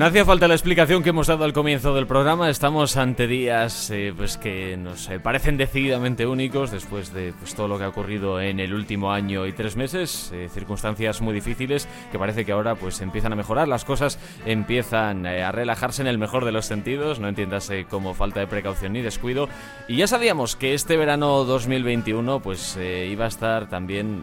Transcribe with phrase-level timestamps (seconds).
[0.00, 2.48] No hacía falta la explicación que hemos dado al comienzo del programa.
[2.48, 7.68] Estamos ante días eh, pues que nos eh, parecen decididamente únicos después de pues, todo
[7.68, 10.32] lo que ha ocurrido en el último año y tres meses.
[10.32, 13.68] Eh, circunstancias muy difíciles que parece que ahora pues empiezan a mejorar.
[13.68, 17.20] Las cosas empiezan a relajarse en el mejor de los sentidos.
[17.20, 19.50] No entiendas como falta de precaución ni descuido.
[19.86, 24.22] Y ya sabíamos que este verano 2021 pues iba a estar también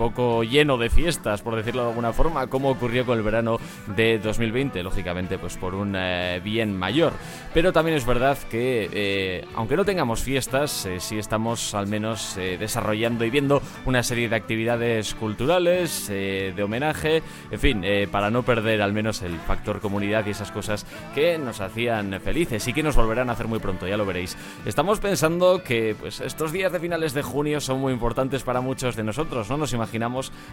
[0.00, 3.58] poco lleno de fiestas, por decirlo de alguna forma, como ocurrió con el verano
[3.94, 4.82] de 2020.
[4.82, 7.12] Lógicamente pues por un eh, bien mayor.
[7.52, 12.36] Pero también es verdad que, eh, aunque no tengamos fiestas, eh, sí estamos al menos
[12.36, 18.80] desarrollando y viendo una serie de actividades culturales, de homenaje, en fin, para no perder
[18.80, 22.96] al menos el factor comunidad y esas cosas que nos hacían felices y que nos
[22.96, 24.36] volverán a hacer muy pronto, ya lo veréis.
[24.64, 28.96] Estamos pensando que pues, estos días de finales de junio son muy importantes para muchos
[28.96, 29.89] de nosotros, no nos imaginamos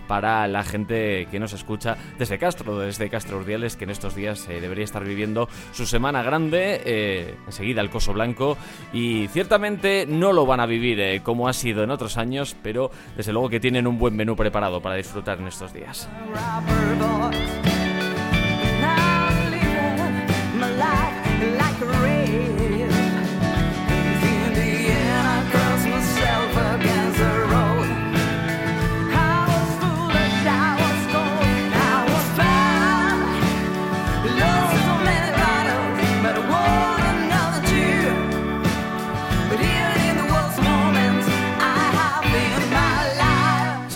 [0.07, 4.47] para la gente que nos escucha desde Castro, desde Castro Urdiales, que en estos días
[4.49, 8.57] eh, debería estar viviendo su semana grande, eh, enseguida el Coso Blanco,
[8.93, 12.91] y ciertamente no lo van a vivir eh, como ha sido en otros años, pero
[13.15, 16.07] desde luego que tienen un buen menú preparado para disfrutar en estos días.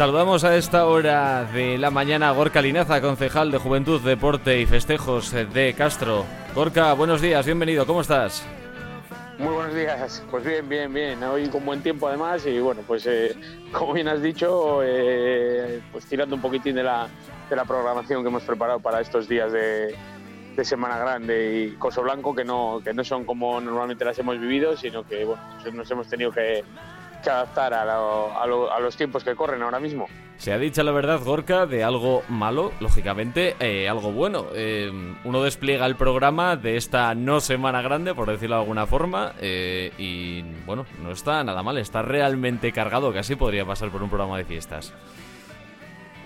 [0.01, 4.65] Saludamos a esta hora de la mañana a Gorka Linaza, concejal de Juventud, Deporte y
[4.65, 6.25] Festejos de Castro.
[6.55, 8.43] Gorka, buenos días, bienvenido, ¿cómo estás?
[9.37, 11.23] Muy buenos días, pues bien, bien, bien.
[11.23, 13.35] Hoy con buen tiempo además y bueno, pues eh,
[13.71, 17.07] como bien has dicho, eh, pues tirando un poquitín de la,
[17.47, 19.95] de la programación que hemos preparado para estos días de,
[20.55, 24.39] de Semana Grande y Coso Blanco, que no, que no son como normalmente las hemos
[24.39, 25.27] vivido, sino que
[25.61, 26.63] pues nos hemos tenido que,
[27.21, 28.47] que adaptar a,
[28.79, 30.07] los tiempos que corren ahora mismo.
[30.37, 34.47] Se ha dicho la verdad, Gorka, de algo malo, lógicamente, eh, algo bueno.
[34.55, 34.91] Eh,
[35.23, 39.91] uno despliega el programa de esta no semana grande, por decirlo de alguna forma, eh,
[39.99, 44.37] y bueno, no está nada mal, está realmente cargado, casi podría pasar por un programa
[44.37, 44.93] de fiestas.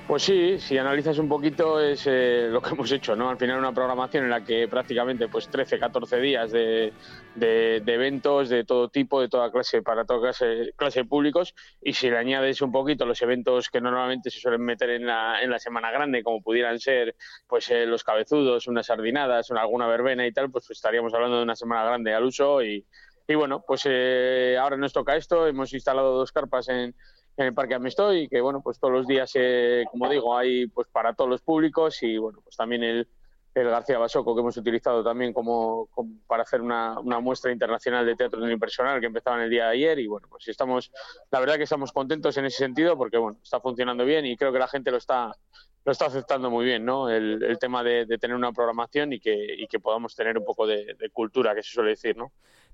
[0.07, 3.27] Pues sí, si analizas un poquito es eh, lo que hemos hecho, ¿no?
[3.27, 6.93] Al final una programación en la que prácticamente pues 13, 14 días de,
[7.35, 12.11] eventos de todo tipo, de toda clase, para toda clase, clase, de públicos y si
[12.11, 15.57] le añades un poquito los eventos que normalmente se suelen meter en la, en la
[15.57, 17.15] semana grande, como pudieran ser
[17.47, 21.55] pues eh, los cabezudos, unas sardinadas, alguna verbena y tal, pues, estaríamos hablando de una
[21.55, 22.85] semana grande al uso y,
[23.27, 26.94] y bueno, pues eh, ahora nos toca esto, hemos instalado dos carpas en
[27.38, 30.68] en el Parque Amisto y que bueno pues todos los días eh, como digo hay
[30.68, 33.07] pues para todos los públicos y bueno pues también el,
[33.53, 35.90] el García Basoco que hemos utilizado también como,
[36.28, 39.72] para hacer una, una, muestra internacional de teatro unipersonal que empezaba en el día de
[39.72, 40.91] ayer y bueno pues estamos
[41.31, 44.53] la verdad que estamos contentos en ese sentido porque bueno está funcionando bien y creo
[44.53, 45.35] que la gente lo está
[45.84, 49.56] lo está aceptando muy bien no el, el tema de, tener una programación y que,
[49.57, 52.31] y que podamos tener un poco de, de cultura que se suele decir no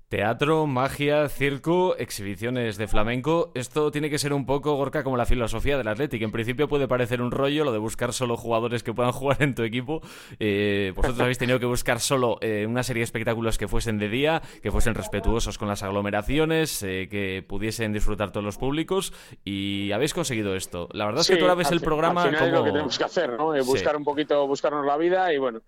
[0.08, 3.50] Teatro, magia, circo, exhibiciones de flamenco.
[3.54, 6.24] Esto tiene que ser un poco, Gorka, como la filosofía del Atlético.
[6.24, 9.54] En principio puede parecer un rollo lo de buscar solo jugadores que puedan jugar en
[9.54, 10.02] tu equipo.
[10.38, 14.08] Eh, vosotros habéis tenido que buscar solo eh, una serie de espectáculos que fuesen de
[14.08, 19.14] día, que fuesen respetuosos con las aglomeraciones, eh, que pudiesen disfrutar todos los públicos.
[19.44, 20.88] Y habéis conseguido esto.
[20.92, 22.24] La verdad es que tú ahora ves el programa.
[22.24, 22.36] como...
[22.36, 23.52] es lo que tenemos que hacer, ¿no?
[23.64, 25.62] Buscar un poquito, buscarnos la vida y bueno.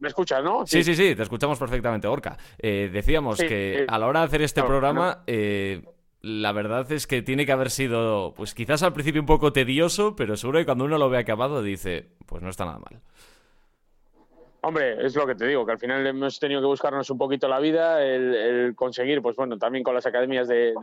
[0.00, 0.66] ¿Me escuchas, no?
[0.66, 2.36] Sí, sí, sí, te escuchamos perfectamente, Orca.
[2.58, 5.82] Eh, decíamos que a la hora de hacer este programa, eh,
[6.22, 10.16] la verdad es que tiene que haber sido, pues quizás al principio un poco tedioso,
[10.16, 13.00] pero seguro que cuando uno lo ve acabado dice, pues no está nada mal.
[14.62, 17.48] Hombre, es lo que te digo, que al final hemos tenido que buscarnos un poquito
[17.48, 20.74] la vida, el, conseguir, pues bueno, también con las academias de,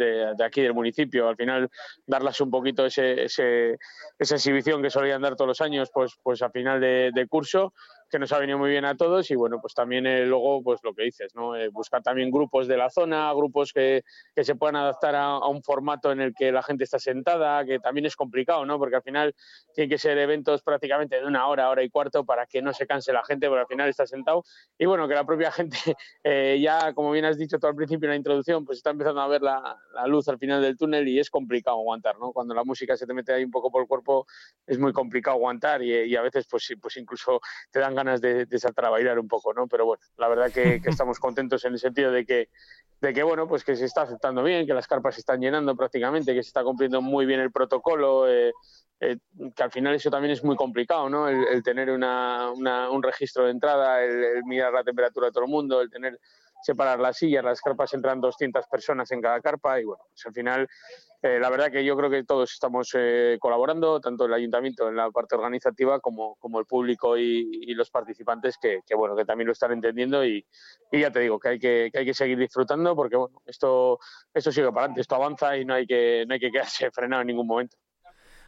[0.43, 1.69] aquí del municipio, al final
[2.07, 3.77] darlas un poquito ese, ese,
[4.17, 7.73] esa exhibición que solían dar todos los años, pues, pues a final de, de curso
[8.09, 10.79] que nos ha venido muy bien a todos y bueno, pues también eh, luego, pues
[10.83, 11.55] lo que dices, ¿no?
[11.55, 14.03] Eh, buscar también grupos de la zona, grupos que,
[14.35, 17.79] que se puedan adaptar a, un formato en el que la gente está sentada, que
[17.79, 18.77] también es complicado, ¿no?
[18.79, 19.35] Porque al final
[19.73, 22.87] tienen que ser eventos prácticamente de una hora, hora y cuarto para que no se
[22.87, 24.43] canse la gente, porque al final está sentado
[24.77, 25.77] y bueno, que la propia gente
[26.23, 29.21] eh, ya, como bien has dicho tú al principio en la introducción, pues está empezando
[29.21, 32.31] a ver la, la, luz al final del túnel y es complicado aguantar, ¿no?
[32.31, 34.25] Cuando la música se te mete ahí un poco por el cuerpo
[34.65, 38.47] es muy complicado aguantar y, y a veces pues, pues incluso te dan ganas de,
[38.57, 39.67] saltar a bailar un poco, ¿no?
[39.67, 42.49] Pero bueno, la verdad que, estamos contentos en el sentido de que,
[43.01, 45.75] de que, bueno, pues que se está aceptando bien, que las carpas se están llenando
[45.75, 48.53] prácticamente, que se está cumpliendo muy bien el protocolo, eh,
[48.99, 49.17] eh,
[49.55, 51.27] que al final eso también es muy complicado, ¿no?
[51.27, 55.81] El, tener una, un registro de entrada, el, mirar la temperatura de todo el mundo,
[55.81, 56.19] el tener
[56.67, 60.33] separar las sillas, las carpas entran 200 personas en cada carpa y bueno, pues al
[60.33, 60.67] final
[61.23, 64.97] eh, la verdad que yo creo que todos estamos eh, colaborando, tanto el ayuntamiento en
[64.97, 69.53] la parte organizativa como, como el público y, los participantes que, bueno, que también lo
[69.53, 70.45] están entendiendo y,
[70.91, 73.99] ya te digo que hay que, que, hay que seguir disfrutando porque bueno, esto,
[74.33, 77.21] esto sigue para adelante, esto avanza y no hay que, no hay que quedarse frenado
[77.21, 77.77] en ningún momento.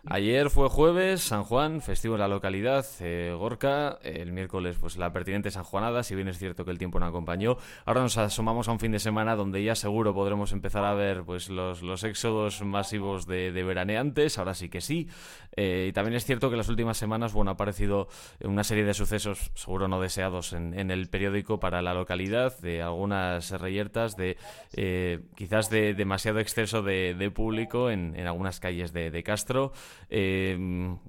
[0.06, 4.00] Ayer fue jueves, San Juan, festivo en la localidad, eh, Gorka.
[4.01, 7.06] El miércoles, pues la pertinente San Juanada, si bien es cierto que el tiempo no
[7.06, 7.57] acompañó.
[7.86, 11.24] Ahora nos asomamos a un fin de semana donde ya seguro podremos empezar a ver
[11.25, 14.38] pues los, los éxodos masivos de, veraneantes.
[14.38, 15.10] Ahora sí que sí.
[15.57, 18.07] Eh, y también es cierto que las últimas semanas, bueno, ha aparecido
[18.42, 23.51] una serie de sucesos, seguro no deseados, en, el periódico para la localidad, de algunas
[23.51, 24.38] reyertas, de
[24.72, 29.74] eh, quizás de demasiado exceso de, público en, algunas calles de, de Castro.
[30.09, 30.57] Eh,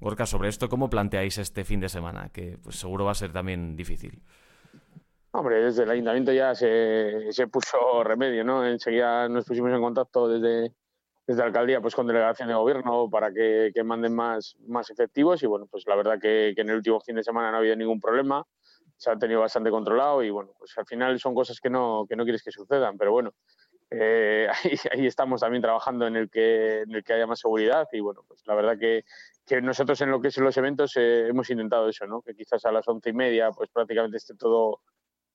[0.01, 2.31] Gorka, sobre esto, ¿cómo planteáis este fin de semana?
[2.33, 4.23] Que pues, seguro va a ser también difícil.
[5.33, 8.67] Hombre, desde el ayuntamiento ya se, se puso remedio, ¿no?
[8.67, 10.75] Enseguida nos pusimos en contacto desde,
[11.27, 15.47] desde la alcaldía pues con delegación de gobierno para que, manden más, más efectivos y
[15.47, 17.77] bueno, pues la verdad que, que, en el último fin de semana no ha habido
[17.77, 18.45] ningún problema,
[18.97, 22.17] se ha tenido bastante controlado y bueno, pues al final son cosas que no, que
[22.17, 23.33] no quieres que sucedan, pero bueno,
[23.91, 24.49] eh,
[24.93, 28.25] ahí, estamos también trabajando en el, que, en el que haya más seguridad y bueno,
[28.27, 29.05] pues la verdad que,
[29.47, 32.23] que nosotros en lo que son los eventos eh, hemos intentado eso, ¿no?
[32.23, 34.81] Que quizás a las once y media pues prácticamente esté todo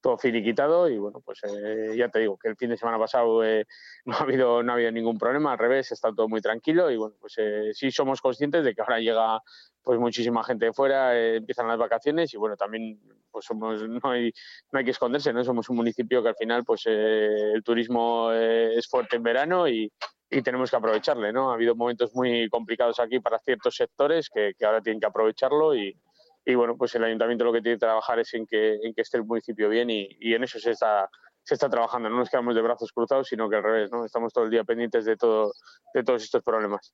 [0.06, 3.42] todo finiquitado y bueno, pues eh, ya te digo que el fin de semana pasado
[4.06, 6.96] no, ha habido, no ha habido ningún problema, al revés, está todo muy tranquilo y
[6.96, 7.34] bueno, pues
[7.74, 9.42] sí somos conscientes de que ahora llega
[9.81, 13.00] pues muchísima gente de fuera, empiezan las vacaciones y bueno, también
[13.31, 14.31] pues somos, no hay,
[14.72, 15.44] no hay que esconderse, ¿no?
[15.44, 19.68] Somos un municipio que al final pues eh, el turismo eh, es fuerte en verano
[19.68, 19.92] y,
[20.30, 21.50] y, tenemos que aprovecharle, ¿no?
[21.50, 25.75] Ha habido momentos muy complicados aquí para ciertos sectores que, que ahora tienen que aprovecharlo
[25.75, 25.98] y,
[26.45, 29.01] y, bueno, pues el ayuntamiento lo que tiene que trabajar es en que, en que
[29.01, 31.09] esté el municipio bien y, y en eso se está
[31.45, 34.03] se está trabajando, no nos quedamos de brazos cruzados, sino que al revés, ¿no?
[34.03, 35.53] Estamos todo el día pendientes de todo
[35.94, 36.94] de todos estos problemas.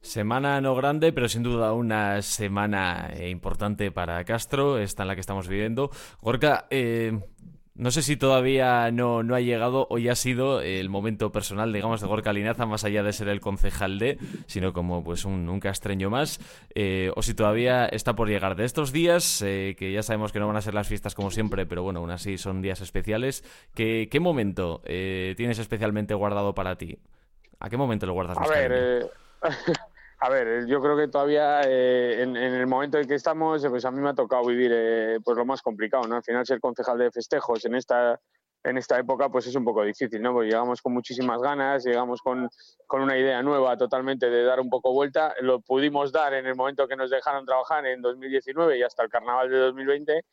[0.00, 5.14] Semana no grande, pero sin duda una semana eh, importante para Castro, esta en la
[5.14, 5.90] que estamos viviendo.
[6.20, 7.20] Gorka, eh,
[7.80, 11.72] no sé si todavía no, no, ha llegado o ya ha sido el momento personal,
[11.72, 15.60] digamos, de Gorka Linaza, más allá de ser el concejal de, sino como pues un,
[15.60, 16.40] castreño más,
[16.74, 20.46] eh, o si todavía está por llegar de estos días, que ya sabemos que no
[20.46, 23.44] van a ser las fiestas como siempre, pero bueno, aún así son días especiales.
[23.74, 26.98] ¿Qué, qué momento tienes especialmente guardado para ti?
[27.60, 28.36] ¿A qué momento lo guardas?
[28.38, 29.10] A ver,
[30.22, 33.90] A ver, yo creo que todavía eh, en, el momento en que estamos, pues a
[33.90, 36.16] mí me ha tocado vivir eh, pues lo más complicado, ¿no?
[36.16, 38.20] Al final ser concejal de festejos en esta
[38.62, 40.34] en esta época pues es un poco difícil, ¿no?
[40.34, 42.50] Porque llegamos con muchísimas ganas, llegamos con,
[42.86, 46.54] con una idea nueva totalmente de dar un poco vuelta, lo pudimos dar en el
[46.54, 50.24] momento que nos dejaron trabajar en 2019 y hasta el carnaval de 2020,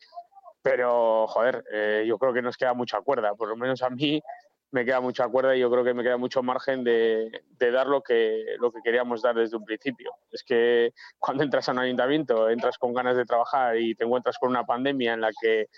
[0.60, 4.20] pero joder, eh, yo creo que nos queda mucha cuerda, por lo menos a mí
[4.70, 8.02] me queda mucha cuerda y yo creo que me queda mucho margen de, dar lo
[8.02, 10.12] que, lo que queríamos dar desde un principio.
[10.30, 14.36] Es que cuando entras a un ayuntamiento, entras con ganas de trabajar y te encuentras
[14.38, 15.68] con una pandemia en la que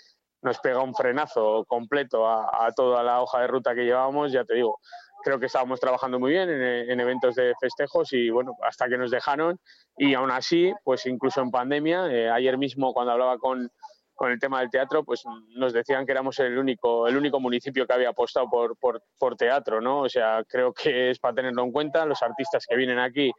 [0.41, 4.55] nos pega un frenazo completo a, toda la hoja de ruta que llevábamos, ya te
[4.55, 4.79] digo,
[5.23, 9.11] creo que estábamos trabajando muy bien en, eventos de festejos y bueno, hasta que nos
[9.11, 9.59] dejaron
[9.97, 13.71] y aún así, pues incluso en pandemia, eh, ayer mismo cuando hablaba con,
[14.21, 15.23] con el tema del teatro, pues
[15.55, 19.81] nos decían que éramos el único, el único municipio que había apostado por, por, teatro,
[19.81, 20.01] ¿no?
[20.01, 22.05] O sea, creo que es para tenerlo en cuenta.
[22.05, 23.31] Los artistas que vienen aquí,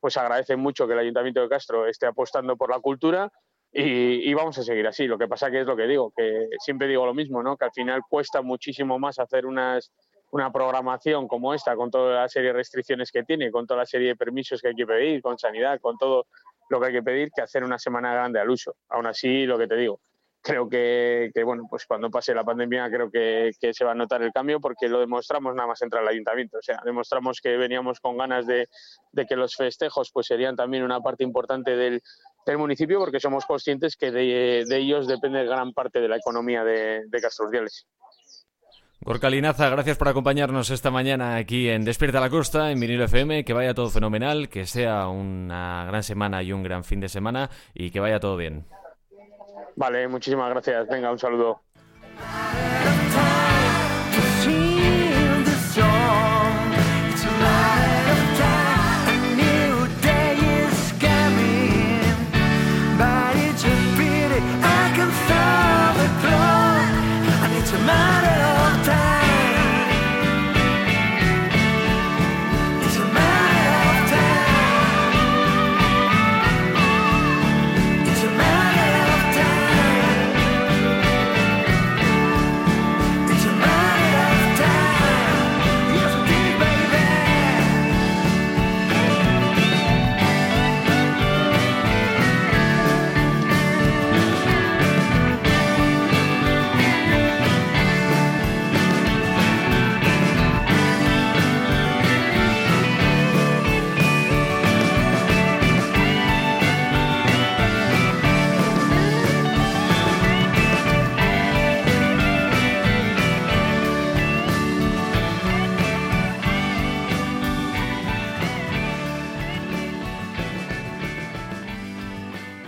[0.00, 3.30] pues agradecen mucho que el Ayuntamiento de Castro esté apostando por la cultura
[3.70, 5.06] y, vamos a seguir así.
[5.06, 7.58] Lo que pasa que es lo que digo, que siempre digo lo mismo, ¿no?
[7.58, 9.92] Que al final cuesta muchísimo más hacer unas,
[10.30, 13.86] una programación como esta, con toda la serie de restricciones que tiene, con toda la
[13.86, 16.28] serie de permisos que hay que pedir, con sanidad, con todo
[16.70, 18.76] lo que hay que pedir, que hacer una semana grande al uso.
[18.88, 20.00] Aún así, lo que te digo,
[20.42, 24.32] creo que, bueno, pues cuando pase la pandemia creo que, se va a notar el
[24.32, 26.58] cambio porque lo demostramos nada más entrar al ayuntamiento.
[26.58, 28.68] O sea, demostramos que veníamos con ganas de,
[29.28, 32.02] que los festejos pues serían también una parte importante del,
[32.58, 37.20] municipio porque somos conscientes que de, ellos depende gran parte de la economía de, de
[37.20, 37.48] Castro
[39.02, 43.44] Gorka Linaza, gracias por acompañarnos esta mañana aquí en Despierta la Costa, en Vinilo FM.
[43.44, 47.50] Que vaya todo fenomenal, que sea una gran semana y un gran fin de semana
[47.72, 48.66] y que vaya todo bien.
[49.80, 50.86] Vale, muchísimas gracias.
[50.88, 51.62] Venga, un saludo.